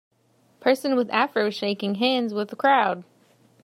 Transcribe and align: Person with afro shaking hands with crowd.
Person 0.61 0.95
with 0.95 1.11
afro 1.11 1.51
shaking 1.51 1.93
hands 1.93 2.33
with 2.33 2.57
crowd. 2.57 3.03